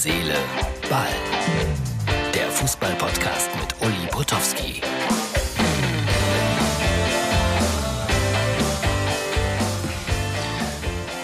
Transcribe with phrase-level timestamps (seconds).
[0.00, 0.36] Seele,
[0.88, 1.08] Ball.
[2.32, 4.80] Der Fußball-Podcast mit Uli Potowski.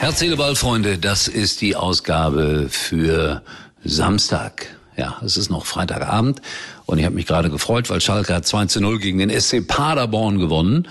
[0.00, 3.42] Herz, Seele, Ball, Freunde, das ist die Ausgabe für
[3.84, 4.66] Samstag.
[4.96, 6.43] Ja, es ist noch Freitagabend
[6.84, 9.64] und ich habe mich gerade gefreut, weil Schalke hat 2 zu 0 gegen den SC
[9.64, 10.88] Paderborn gewonnen.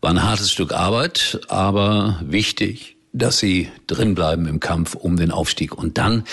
[0.00, 5.76] War ein hartes Stück Arbeit, aber wichtig dass sie drinbleiben im Kampf um den Aufstieg.
[5.76, 6.24] Und dann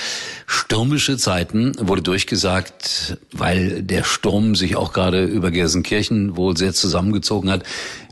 [0.45, 7.49] stürmische Zeiten wurde durchgesagt, weil der Sturm sich auch gerade über Gelsenkirchen wohl sehr zusammengezogen
[7.49, 7.63] hat.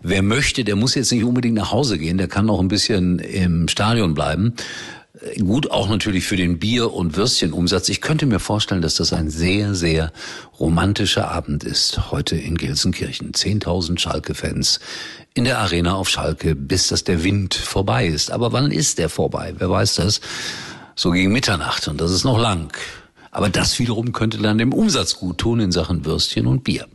[0.01, 3.19] Wer möchte, der muss jetzt nicht unbedingt nach Hause gehen, der kann auch ein bisschen
[3.19, 4.53] im Stadion bleiben.
[5.39, 7.87] Gut auch natürlich für den Bier- und Würstchenumsatz.
[7.89, 10.11] Ich könnte mir vorstellen, dass das ein sehr, sehr
[10.59, 13.31] romantischer Abend ist heute in Gelsenkirchen.
[13.31, 14.79] 10.000 Schalke-Fans
[15.33, 18.31] in der Arena auf Schalke, bis dass der Wind vorbei ist.
[18.31, 19.53] Aber wann ist der vorbei?
[19.57, 20.21] Wer weiß das?
[20.95, 22.71] So gegen Mitternacht und das ist noch lang.
[23.31, 26.87] Aber das wiederum könnte dann dem Umsatz gut tun in Sachen Würstchen und Bier.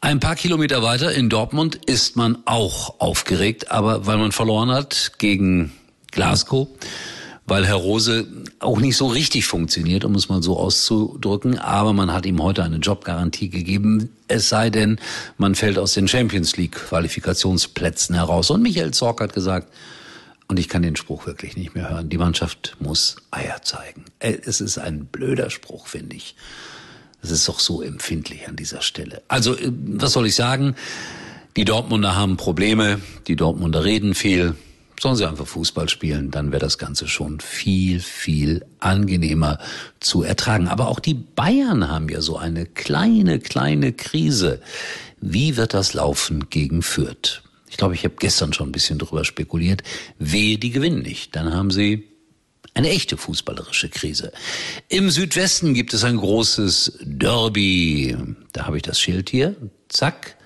[0.00, 5.14] Ein paar Kilometer weiter in Dortmund ist man auch aufgeregt, aber weil man verloren hat
[5.18, 5.72] gegen
[6.12, 6.68] Glasgow,
[7.46, 8.26] weil Herr Rose
[8.58, 11.58] auch nicht so richtig funktioniert, um es mal so auszudrücken.
[11.58, 14.10] Aber man hat ihm heute eine Jobgarantie gegeben.
[14.28, 14.98] Es sei denn,
[15.38, 18.50] man fällt aus den Champions League Qualifikationsplätzen heraus.
[18.50, 19.72] Und Michael Zorc hat gesagt,
[20.48, 24.04] und ich kann den Spruch wirklich nicht mehr hören, die Mannschaft muss Eier zeigen.
[24.18, 26.36] Äh, es ist ein blöder Spruch, finde ich.
[27.22, 29.22] Es ist doch so empfindlich an dieser Stelle.
[29.28, 30.76] Also, äh, was soll ich sagen?
[31.56, 34.54] Die Dortmunder haben Probleme, die Dortmunder reden viel,
[35.00, 39.58] Sollen sie einfach Fußball spielen, dann wäre das Ganze schon viel, viel angenehmer
[40.00, 40.68] zu ertragen.
[40.68, 44.60] Aber auch die Bayern haben ja so eine kleine, kleine Krise.
[45.20, 47.42] Wie wird das laufen gegen Fürth?
[47.68, 49.82] Ich glaube, ich habe gestern schon ein bisschen drüber spekuliert.
[50.18, 51.36] Wehe, die gewinnen nicht.
[51.36, 52.04] Dann haben sie
[52.72, 54.32] eine echte fußballerische Krise.
[54.88, 58.16] Im Südwesten gibt es ein großes Derby.
[58.52, 59.56] Da habe ich das Schild hier.
[59.88, 60.36] Zack.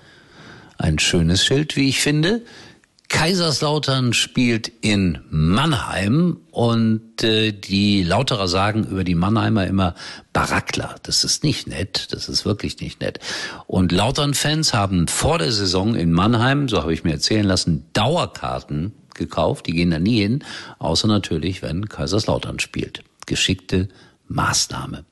[0.77, 2.41] Ein schönes Schild, wie ich finde.
[3.11, 9.95] Kaiserslautern spielt in Mannheim und äh, die Lauterer sagen über die Mannheimer immer
[10.31, 10.95] Barackler.
[11.03, 13.19] Das ist nicht nett, das ist wirklich nicht nett.
[13.67, 18.93] Und Lautern-Fans haben vor der Saison in Mannheim, so habe ich mir erzählen lassen, Dauerkarten
[19.13, 19.67] gekauft.
[19.67, 20.43] Die gehen da nie hin,
[20.79, 23.03] außer natürlich, wenn Kaiserslautern spielt.
[23.25, 23.89] Geschickte
[24.29, 25.03] Maßnahme.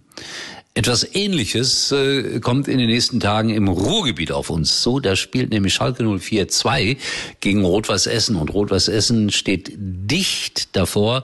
[0.76, 5.00] Etwas Ähnliches äh, kommt in den nächsten Tagen im Ruhrgebiet auf uns zu.
[5.00, 6.98] Da spielt nämlich Schalke 04-2
[7.42, 11.24] gegen Rot-Weiß Essen und Rot-Weiß Essen steht dicht davor,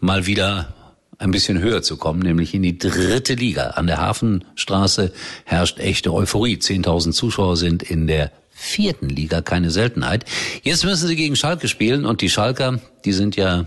[0.00, 0.74] mal wieder
[1.18, 3.70] ein bisschen höher zu kommen, nämlich in die dritte Liga.
[3.70, 5.12] An der Hafenstraße
[5.44, 6.56] herrscht echte Euphorie.
[6.56, 10.24] 10.000 Zuschauer sind in der vierten Liga, keine Seltenheit.
[10.62, 13.66] Jetzt müssen sie gegen Schalke spielen und die Schalker, die sind ja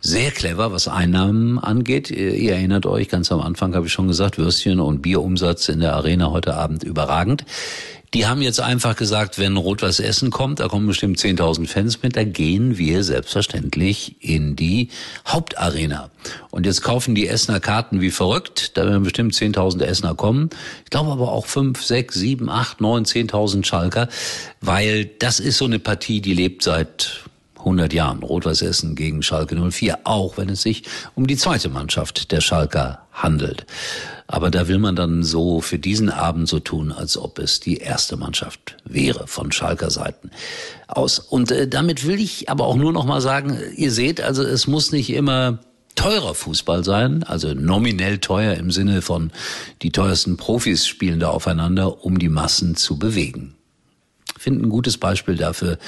[0.00, 2.10] sehr clever, was Einnahmen angeht.
[2.10, 5.94] Ihr erinnert euch, ganz am Anfang habe ich schon gesagt, Würstchen und Bierumsatz in der
[5.94, 7.44] Arena heute Abend überragend.
[8.14, 12.16] Die haben jetzt einfach gesagt, wenn Rot-Weiß Essen kommt, da kommen bestimmt 10.000 Fans mit,
[12.16, 14.88] da gehen wir selbstverständlich in die
[15.26, 16.10] Hauptarena.
[16.50, 20.50] Und jetzt kaufen die Essener Karten wie verrückt, da werden bestimmt 10.000 Essener kommen.
[20.84, 24.08] Ich glaube aber auch 5, 6, 7, 8, 9, 10.000 Schalker,
[24.60, 27.25] weil das ist so eine Partie, die lebt seit
[27.66, 28.22] 100 Jahren.
[28.22, 30.84] Rot-Weiß Essen gegen Schalke 04, auch wenn es sich
[31.14, 33.66] um die zweite Mannschaft der Schalker handelt.
[34.28, 37.78] Aber da will man dann so für diesen Abend so tun, als ob es die
[37.78, 40.30] erste Mannschaft wäre von Schalker Seiten
[40.86, 41.18] aus.
[41.18, 44.66] Und äh, damit will ich aber auch nur noch mal sagen, ihr seht, also es
[44.66, 45.58] muss nicht immer
[45.96, 49.32] teurer Fußball sein, also nominell teuer im Sinne von
[49.82, 53.55] die teuersten Profis spielen da aufeinander, um die Massen zu bewegen.
[54.38, 55.78] Finde ein gutes Beispiel dafür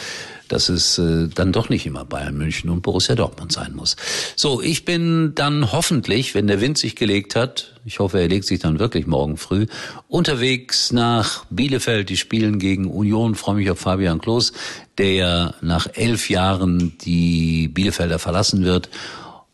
[0.48, 3.96] dass es äh, dann doch nicht immer Bayern München und Borussia Dortmund sein muss.
[4.34, 8.44] So, ich bin dann hoffentlich, wenn der Wind sich gelegt hat, ich hoffe, er legt
[8.44, 9.66] sich dann wirklich morgen früh,
[10.08, 12.10] unterwegs nach Bielefeld.
[12.10, 13.34] Die spielen gegen Union.
[13.34, 14.52] freue mich auf Fabian Klos,
[14.98, 18.90] der ja nach elf Jahren die Bielefelder verlassen wird.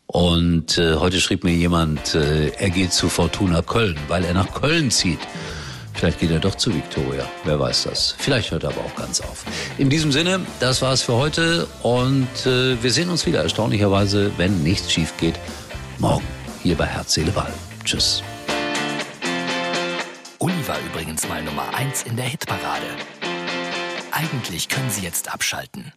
[0.07, 4.53] Und äh, heute schrieb mir jemand, äh, er geht zu Fortuna Köln, weil er nach
[4.53, 5.19] Köln zieht.
[5.95, 7.25] Vielleicht geht er doch zu Victoria.
[7.45, 8.15] Wer weiß das.
[8.17, 9.45] Vielleicht hört er aber auch ganz auf.
[9.77, 14.61] In diesem Sinne, das war's für heute und äh, wir sehen uns wieder erstaunlicherweise, wenn
[14.61, 15.39] nichts schief geht,
[15.97, 16.25] morgen
[16.63, 17.53] hier bei Herz, Seele, Ball.
[17.83, 18.21] Tschüss.
[20.39, 22.87] Uli war übrigens mal Nummer eins in der Hitparade.
[24.11, 25.93] Eigentlich können Sie jetzt abschalten.